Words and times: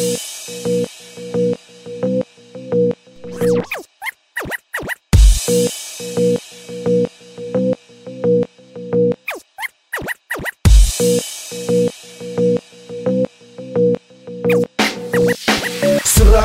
Sıra 0.00 0.06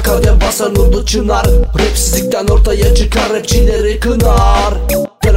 kadem 0.03 0.41
basan 0.41 0.75
urdu 0.75 1.05
çınar 1.05 1.45
Rapsizlikten 1.79 2.47
ortaya 2.47 2.95
çıkar 2.95 3.33
rapçileri 3.33 3.99
kınar 3.99 4.84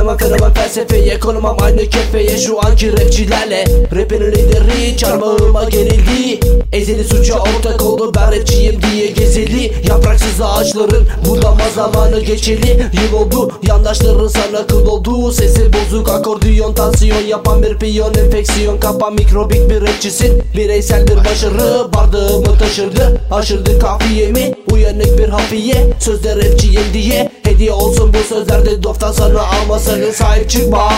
Tanımam 0.08 0.30
tanımam 0.30 0.54
felsefeye 0.54 1.20
konumam 1.20 1.56
aynı 1.60 1.90
kefeye. 1.90 2.38
Şu 2.38 2.66
anki 2.66 2.92
rapçilerle 2.92 3.64
Rapinin 3.96 4.32
lideri 4.32 4.96
çarmağıma 4.96 5.64
gerildi 5.64 6.40
Ezeli 6.72 7.04
suça 7.04 7.34
ortak 7.34 7.82
oldu 7.82 8.12
ben 8.16 8.32
rapçiyim 8.32 8.80
diye 8.82 9.06
gezeli. 9.06 9.72
Yapraksız 9.88 10.40
ağaçların 10.42 11.08
budama 11.28 11.70
zamanı 11.74 12.20
geçeli. 12.20 12.90
Yıl 12.92 13.20
oldu 13.20 13.52
yandaşların 13.62 14.28
sana 14.28 14.66
kıl 14.66 14.86
oldu 14.86 15.32
Sesi 15.32 15.72
bozuk 15.72 16.08
akordiyon 16.08 16.74
tansiyon 16.74 17.22
yapan 17.22 17.62
bir 17.62 17.78
piyon 17.78 18.14
Enfeksiyon 18.14 18.80
kapan 18.80 19.14
mikrobik 19.14 19.70
bir 19.70 19.82
rapçisin. 19.82 20.42
Bireysel 20.56 21.06
bir 21.06 21.16
başarı 21.16 21.92
bardağımı 21.94 22.58
taşırdı. 22.58 23.20
Aşırdı 23.30 23.78
kafiyemi 23.78 24.54
uyanık 24.72 25.18
bir 25.18 25.28
hafiye. 25.28 25.86
Sözde 26.00 26.36
rapçiyim 26.36 26.92
diye 26.92 27.30
hediye 27.58 27.72
olsun 27.72 28.12
bu 28.14 28.34
sözlerde 28.34 28.82
Doftan 28.82 29.12
sana 29.12 29.42
almasanın 29.42 30.10
sahip 30.10 30.50
çıkma. 30.50 30.92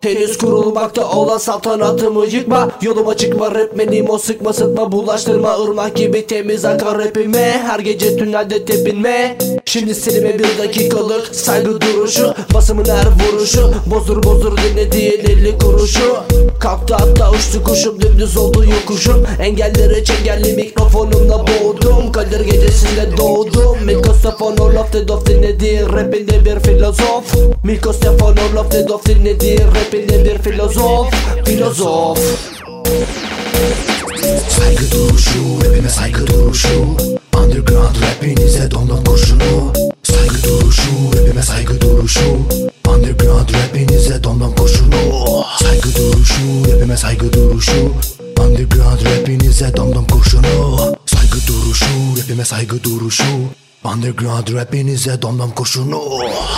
Henüz 0.00 0.38
kurulmakta 0.38 1.10
olan 1.10 1.38
saltanatımı 1.38 2.26
yıkma. 2.26 2.70
Yoluma 2.82 3.16
çıkma 3.16 3.54
rap 3.54 3.78
benim 3.78 4.18
sıkma 4.18 4.52
sıkma 4.52 4.92
Bulaştırma. 4.92 5.56
Irmak 5.64 5.96
gibi 5.96 6.26
temiz 6.26 6.64
akar 6.64 6.98
rapime. 6.98 7.62
Her 7.66 7.78
gece 7.78 8.16
tünelde 8.16 8.64
tepinme. 8.64 9.38
Şimdi 9.64 9.94
silime 9.94 10.38
bir 10.38 10.58
dakikalık 10.58 11.36
saygı 11.36 11.80
duruşu. 11.80 12.34
Basımın 12.54 12.84
her 12.84 13.06
vuruşu. 13.06 13.70
Bozdur 13.86 14.22
bozdur 14.22 14.56
dinlediğin 14.56 15.20
elli 15.20 15.58
kuruşu. 15.58 16.16
Kalktı 16.60 16.94
hatta 16.94 17.30
uçtu 17.30 17.64
kuşum 17.64 18.00
dümdüz 18.00 18.36
oldu 18.36 18.64
yokuşum. 18.64 19.26
Engelleri 19.42 20.04
çengelli 20.04 20.52
mikrofonumla 20.52 21.44
boğdum. 21.46 22.12
Kadir 22.12 22.40
gecesinde 22.40 23.16
doğdum 23.16 23.77
Milko 24.28 24.52
Stefanov 24.52 24.74
Lofted 24.74 25.08
dinlediğin 25.26 25.86
rapinde 25.86 26.44
bir 26.44 26.60
filozof 26.60 27.34
Milko 27.64 27.92
Stefanov 27.92 28.54
Lofted 28.54 28.88
dinlediğin 29.06 29.60
rapinde 29.60 30.24
bir 30.24 30.38
filozof 30.38 31.14
Filozof 31.44 32.18
Saygı 34.48 34.90
duruşu, 34.92 35.38
rapime 35.64 35.88
saygı 35.88 36.26
duruşu 36.26 36.96
Underground 37.36 37.96
rapinize 38.02 38.70
dondan 38.70 39.04
kurşunu. 39.04 39.72
Saygı 40.02 40.42
duruşu, 40.42 40.90
rapime 41.16 41.42
saygı 41.42 41.80
duruşu 41.80 42.38
Underground 42.88 43.48
rapinize 43.50 44.24
dondan 44.24 44.54
kurşunu. 44.54 45.44
Saygı 45.58 45.94
duruşu, 45.96 46.72
rapime 46.72 46.96
saygı 46.96 47.32
duruşu 47.32 47.92
Underground 48.40 49.00
rapinize 49.00 49.76
dondan 49.76 50.06
kurşunu. 50.06 50.78
Saygı 51.06 51.46
duruşu, 51.46 52.20
rapime 52.20 52.44
saygı 52.44 52.84
duruşu 52.84 53.24
Underground 53.84 54.54
rapinize 54.54 55.22
domdom 55.22 55.50
kurşunu. 55.50 56.02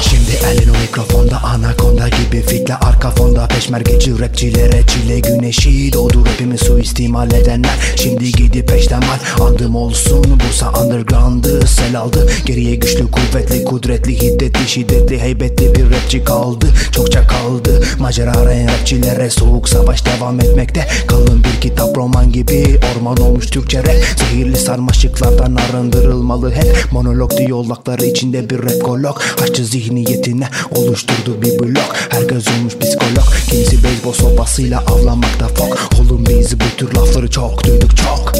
Şimdi 0.02 0.30
elin 0.46 0.68
o 0.68 0.78
mikrofonda 0.78 1.42
anakonda 1.42 2.08
gibi 2.08 2.42
fitle 2.42 2.74
arka 2.74 3.10
fonda. 3.10 3.48
Peşmergeci 3.48 4.20
rapçilere 4.20 4.86
çile 4.86 5.20
güneşi 5.20 5.92
doğdu 5.92 6.26
Rapimi 6.26 6.58
suistimal 6.58 7.32
edenler. 7.32 7.70
Şimdi 7.96 8.32
gidip 8.32 8.68
peşten 8.68 8.98
var 9.00 9.20
Andım 9.40 9.76
olsun. 9.76 10.40
Bursa 10.40 10.72
underground'ı 10.72 11.66
sel 11.66 11.98
aldı. 11.98 12.30
Geriye 12.46 12.74
güçlü 12.74 13.10
kuvvetli 13.10 13.64
kudretli 13.64 14.20
hiddetli 14.22 14.68
şiddetli 14.68 15.20
heybetli 15.20 15.74
bir 15.74 15.90
rapçi 15.90 16.24
kaldı. 16.24 16.66
Çokça 16.92 17.26
kaldı 17.26 17.86
Macera 18.10 18.32
arayan 18.32 18.68
rapçilere 18.68 19.30
soğuk 19.30 19.68
savaş 19.68 20.06
devam 20.06 20.40
etmekte. 20.40 20.86
Kalın 21.06 21.44
bir 21.44 21.60
kitap 21.60 21.96
roman 21.96 22.32
gibi 22.32 22.80
orman 22.96 23.16
olmuş 23.16 23.46
Türkçe 23.46 23.78
rap. 23.78 23.94
Zehirli 24.16 24.56
sarmaşıklardan 24.56 25.56
arındırılmalı 25.56 26.52
hep. 26.52 26.92
Monolog 26.92 27.36
diyalogları 27.38 28.06
içinde 28.06 28.50
bir 28.50 28.58
rap 28.58 28.82
kolog 28.82 29.20
Açtı 29.42 29.64
zihniyetine 29.64 30.48
oluşturdu 30.76 31.42
bir 31.42 31.58
blok. 31.58 31.96
Herkes 32.08 32.48
olmuş 32.48 32.78
psikolog. 32.78 33.24
Kimisi 33.50 33.84
beyzbol 33.84 34.12
sopasıyla 34.12 34.80
avlanmakta 34.80 35.48
fok. 35.48 35.78
Oğlum 36.00 36.26
biz 36.26 36.60
bu 36.60 36.76
tür 36.76 36.94
lafları 36.94 37.30
çok 37.30 37.64
duyduk 37.64 37.96
çok 37.96 38.39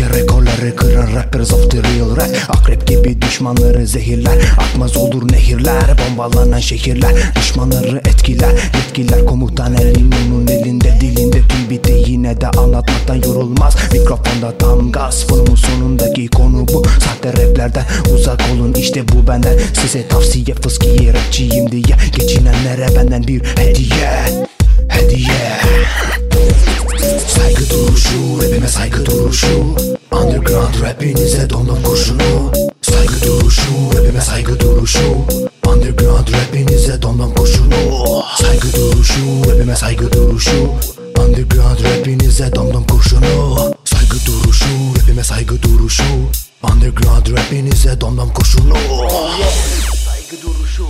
Kişi 0.00 0.14
rekorları 0.14 0.76
kırar 0.76 1.14
rappers 1.14 1.52
of 1.52 1.70
the 1.70 1.78
real 1.78 2.16
rap. 2.16 2.28
Akrep 2.48 2.86
gibi 2.86 3.22
düşmanları 3.22 3.86
zehirler. 3.86 4.34
Akmaz 4.58 4.96
olur 4.96 5.32
nehirler 5.32 5.82
Bombalanan 5.98 6.58
şehirler. 6.58 7.12
Düşmanları 7.36 7.98
etkiler 7.98 8.50
Yetkiler 8.50 9.26
komutan 9.26 9.74
elin 9.74 10.12
onun 10.12 10.46
elinde 10.46 11.00
dilinde. 11.00 11.38
Tüm 11.48 11.70
biti 11.70 12.04
yine 12.06 12.40
de 12.40 12.48
anlatmaktan 12.48 13.14
yorulmaz. 13.14 13.76
Mikrofonda 13.92 14.58
tam 14.58 14.92
gaz 14.92 15.26
Fonumun 15.26 15.54
sonundaki 15.54 16.28
konu 16.28 16.68
bu. 16.68 16.82
Sahte 17.04 17.32
raplerden 17.32 17.84
uzak 18.14 18.42
olun 18.54 18.74
işte 18.74 19.08
bu 19.08 19.28
benden. 19.28 19.58
Size 19.82 20.08
tavsiye 20.08 20.54
fıskiye 20.62 21.12
rapçiyim 21.12 21.72
diye. 21.72 21.96
Geçinenlere 22.16 22.96
benden 22.96 23.26
bir 23.26 23.42
hediye 23.56 24.24
Hediye 24.88 25.60
rapinize 31.00 31.50
dondum 31.50 31.82
kurşunu 31.82 32.52
Saygı 32.82 33.26
duruşu, 33.26 33.62
rapime 33.96 34.20
saygı 34.20 34.60
duruşu. 34.60 35.16
Underground 35.66 36.28
rapinize 36.28 37.02
dondum 37.02 37.34
kurşunu 37.34 37.74
Saygı 38.38 38.72
duruşu, 38.72 39.50
rapime 39.50 39.76
saygı 39.76 40.12
duruşu. 40.12 40.70
Underground 41.18 41.78
rapinize 41.84 42.54
dondum 42.54 42.84
kurşunu 42.86 43.56
Saygı 43.84 44.26
duruşu, 44.26 44.66
rapime 45.00 45.24
saygı 45.24 45.62
duruşu. 45.62 46.02
Underground 46.62 47.26
rapinize 47.38 48.00
dondum 48.00 48.32
kurşunu. 48.32 48.74
Saygı 50.06 50.42
duruşu. 50.42 50.84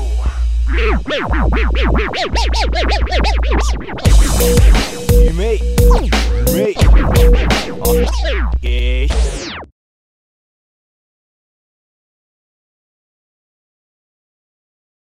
You. 6.02 6.29